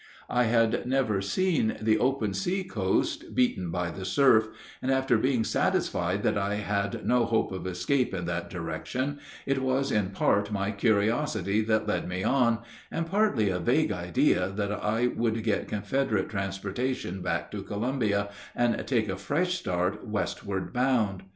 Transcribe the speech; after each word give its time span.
I 0.31 0.45
had 0.45 0.87
never 0.87 1.21
seen 1.21 1.77
the 1.79 1.99
open 1.99 2.33
sea 2.33 2.63
coast 2.63 3.35
beaten 3.35 3.69
by 3.69 3.91
the 3.91 4.03
surf, 4.03 4.47
and 4.81 4.91
after 4.91 5.15
being 5.15 5.43
satisfied 5.43 6.23
that 6.23 6.39
I 6.39 6.55
had 6.55 7.05
no 7.05 7.23
hope 7.25 7.51
of 7.51 7.67
escape 7.67 8.11
in 8.11 8.25
that 8.25 8.49
direction 8.49 9.19
it 9.45 9.61
was 9.61 9.91
in 9.91 10.09
part 10.09 10.51
my 10.51 10.71
curiosity 10.71 11.61
that 11.65 11.85
led 11.85 12.07
me 12.09 12.23
on, 12.23 12.63
and 12.89 13.05
partly 13.05 13.51
a 13.51 13.59
vague 13.59 13.91
idea 13.91 14.49
that 14.49 14.71
I 14.71 15.05
would 15.05 15.43
get 15.43 15.67
Confederate 15.67 16.29
transportation 16.29 17.21
back 17.21 17.51
to 17.51 17.61
Columbia 17.61 18.29
and 18.55 18.83
take 18.87 19.07
a 19.07 19.17
fresh 19.17 19.53
start 19.53 20.07
westward 20.07 20.73
bound. 20.73 21.21